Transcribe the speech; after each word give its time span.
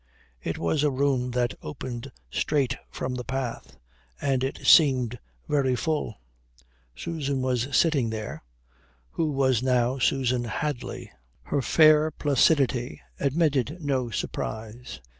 It 0.41 0.57
was 0.57 0.81
a 0.83 0.89
room 0.89 1.29
that 1.29 1.53
opened 1.61 2.11
straight 2.31 2.75
from 2.89 3.13
the 3.13 3.23
path, 3.23 3.77
and 4.19 4.43
it 4.43 4.65
seemed 4.65 5.19
very 5.47 5.75
full. 5.75 6.15
Susan 6.95 7.39
was 7.43 7.67
sitting 7.77 8.09
there, 8.09 8.41
who 9.11 9.29
was 9.29 9.61
now 9.61 9.99
Susan 9.99 10.45
Hadley. 10.45 11.11
Her 11.43 11.61
fair 11.61 12.09
placidity 12.09 12.99
admitted 13.19 13.77
no 13.79 14.09
surprise. 14.09 14.99